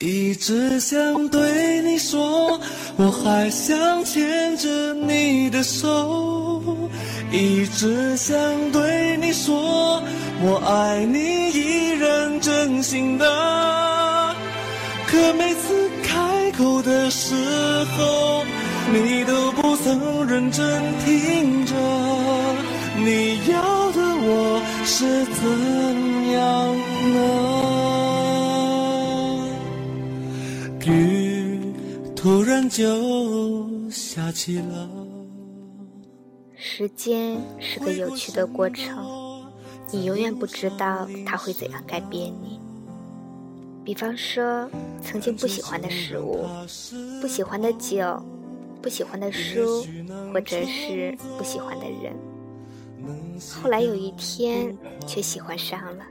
[0.00, 2.60] 一直想对你说，
[2.96, 6.90] 我还想牵着你的手。
[7.30, 8.36] 一直想
[8.72, 10.02] 对你说，
[10.42, 13.24] 我爱你依然真心的。
[15.06, 17.32] 可每次开口的时
[17.96, 18.44] 候，
[18.92, 21.72] 你都不曾认真听着。
[22.96, 26.76] 你要的我是怎样
[27.14, 27.63] 呢？
[32.24, 34.88] 突然就下起了。
[36.56, 39.44] 时间是个有趣的过程，
[39.92, 42.58] 你永远不知道它会怎样改变你。
[43.84, 44.66] 比方说，
[45.02, 46.46] 曾经不喜欢的食物、
[47.20, 48.18] 不喜欢的酒、
[48.80, 49.84] 不喜欢的书，
[50.32, 52.16] 或者是不喜欢的人，
[53.62, 54.74] 后来有一天
[55.06, 56.06] 却喜欢上了。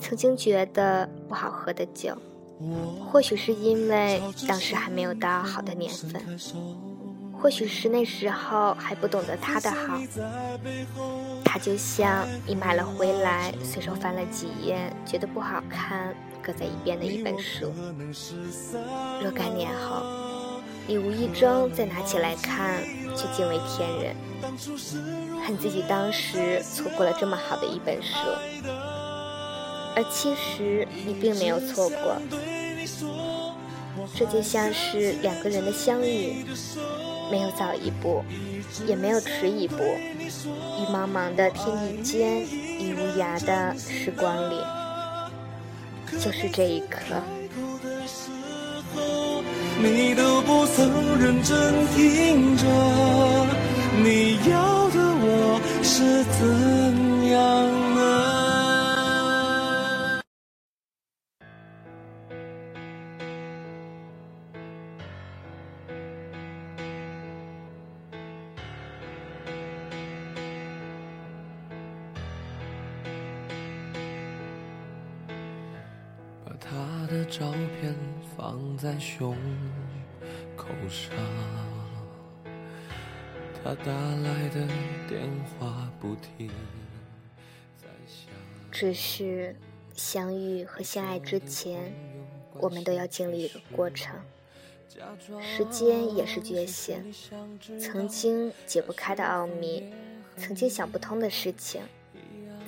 [0.00, 2.12] 曾经觉得不好喝的酒，
[3.10, 6.22] 或许是因为当时还没有到好的年份。
[7.40, 9.96] 或许是那时候还不懂得他的好，
[11.44, 17.72] 他就像你买了回来，随手翻了几页，觉得不好看，搁在一边的一本书。
[19.22, 20.02] 若干年后，
[20.88, 22.82] 你无意中再拿起来看，
[23.14, 24.16] 却惊为天人，
[25.46, 28.16] 恨自己当时错过了这么好的一本书。
[29.98, 32.22] 而其实你并没有错过，
[34.14, 36.46] 这就像是两个人的相遇。
[37.32, 38.24] 没有早一步，
[38.86, 44.54] 也没有迟一步，于茫茫的天地间，于无涯的时光里，
[46.18, 46.98] 就是这一刻。
[49.82, 52.64] 你都不曾认真听着，
[54.02, 56.87] 你要的我是怎
[76.60, 77.94] 他的照片
[78.36, 79.36] 放在胸
[80.56, 81.16] 口上，
[83.54, 84.66] 他打来的
[85.08, 86.50] 电话不停。
[88.70, 89.56] 只是
[89.94, 91.92] 相遇和相爱之前，
[92.54, 94.14] 我们都要经历一个过程。
[95.40, 97.12] 时间也是觉醒，
[97.80, 99.92] 曾经解不开的奥秘，
[100.36, 101.82] 曾经想不通的事情，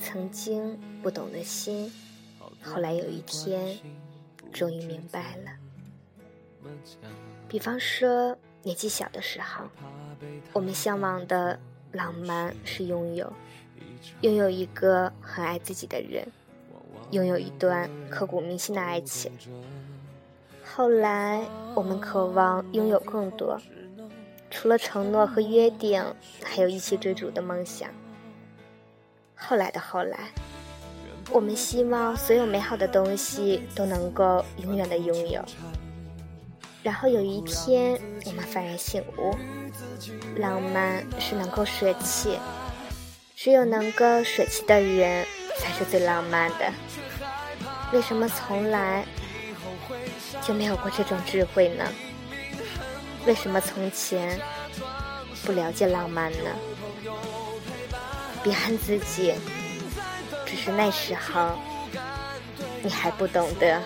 [0.00, 1.92] 曾经不懂的心。
[2.62, 3.78] 后来有一天，
[4.52, 5.50] 终于明白了。
[7.48, 9.64] 比方说，年纪小的时候，
[10.52, 11.58] 我们向往的
[11.92, 13.32] 浪漫是拥有，
[14.20, 16.26] 拥有一个很爱自己的人，
[17.10, 19.32] 拥有一段刻骨铭心的爱情。
[20.62, 21.42] 后来，
[21.74, 23.58] 我们渴望拥有更多，
[24.50, 26.04] 除了承诺和约定，
[26.44, 27.90] 还有一起追逐的梦想。
[29.34, 30.30] 后来的后来。
[31.32, 35.44] 我们希望所有美好的东西都能够永远的拥有，
[36.82, 39.36] 然后有一天我们幡然醒悟，
[40.36, 42.36] 浪漫是能够舍弃，
[43.36, 45.24] 只有能够舍弃的人
[45.56, 46.72] 才是最浪漫的。
[47.92, 49.04] 为什么从来
[50.42, 51.84] 就没有过这种智慧呢？
[53.24, 54.40] 为什么从前
[55.44, 56.50] 不了解浪漫呢？
[58.42, 59.34] 别恨自己。
[60.50, 61.56] 只是那时候，
[62.82, 63.80] 你还不懂得。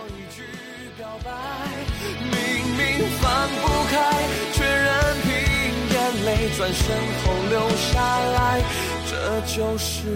[2.32, 2.32] 明
[2.74, 3.94] 明放不开，
[4.54, 4.88] 却任
[5.22, 5.28] 凭
[5.92, 6.82] 眼泪转身
[7.22, 8.00] 后流下
[8.32, 8.62] 来，
[9.10, 10.08] 这就是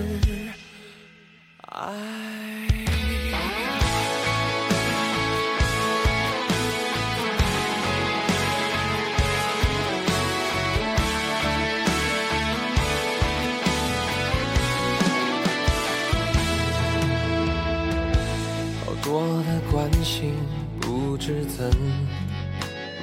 [1.67, 2.48] 爱。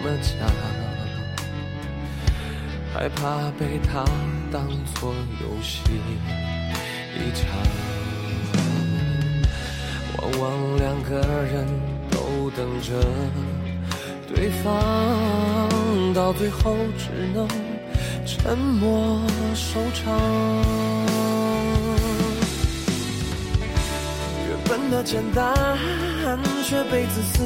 [0.06, 0.48] 么讲，
[2.94, 4.06] 害怕被他
[4.52, 5.82] 当作游戏
[7.16, 7.44] 一场。
[10.18, 10.44] 往往
[10.78, 11.16] 两个
[11.52, 11.66] 人
[12.12, 12.94] 都等着
[14.28, 14.64] 对方，
[16.14, 17.48] 到最后只能
[18.26, 19.20] 沉默
[19.56, 20.04] 收场。
[24.68, 25.54] 本的简单，
[26.64, 27.44] 却被自私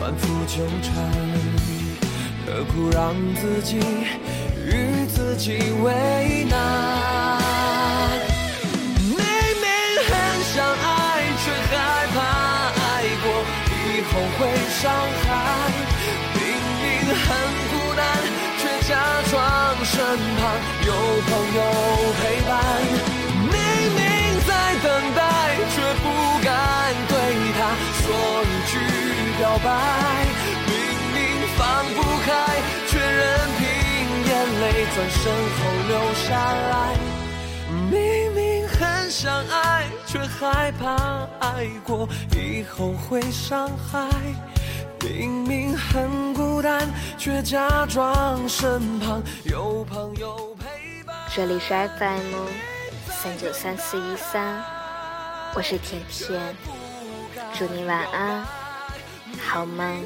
[0.00, 0.94] 反复纠缠，
[2.46, 3.78] 何苦让自己
[4.66, 6.54] 与自己为难？
[9.00, 9.66] 明明
[10.04, 10.10] 很
[10.52, 10.84] 想爱，
[11.42, 11.72] 却害
[12.12, 12.16] 怕
[12.68, 12.84] 爱
[13.22, 13.26] 过
[13.72, 13.80] 以
[14.10, 14.40] 后会
[14.76, 14.82] 伤
[15.24, 15.26] 害。
[16.34, 16.38] 明
[16.82, 16.84] 明
[17.16, 17.26] 很
[17.70, 18.04] 孤单，
[18.58, 18.92] 却假
[19.30, 19.34] 装
[19.84, 19.92] 身
[20.36, 20.42] 旁
[20.86, 20.90] 有
[21.24, 21.58] 朋友
[22.20, 22.52] 陪伴。
[23.40, 23.56] 明
[23.96, 24.00] 明
[24.46, 24.50] 在
[24.82, 24.86] 等
[25.16, 25.18] 待，
[25.74, 26.04] 却不
[26.44, 26.46] 敢
[27.08, 27.12] 对
[27.58, 27.58] 他
[28.02, 28.04] 说
[28.44, 28.72] 一句
[29.38, 30.03] 表白。
[34.94, 35.58] 转身后
[35.88, 36.96] 流下来。
[37.90, 44.08] 明明很想爱，却害怕爱过以后会伤害。
[45.00, 46.88] 明明很孤单，
[47.18, 51.16] 却假装身旁有朋友陪伴。
[51.34, 52.46] 这里是 FM
[53.08, 54.62] 三九三四一三，
[55.54, 56.40] 我是甜甜，
[57.58, 58.46] 祝你晚安，
[59.44, 60.04] 好梦。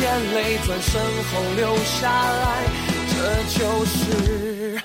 [0.00, 2.64] 眼泪转身后流下来，
[3.10, 3.14] 这
[3.58, 4.80] 就是。